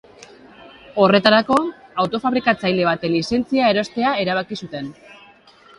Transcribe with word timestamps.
Horretarako, 1.03 1.57
auto-fabrikatzaile 2.05 2.89
baten 2.91 3.15
lizentzia 3.19 3.73
erostea 3.77 4.19
erabaki 4.27 4.63
zuten. 4.65 4.91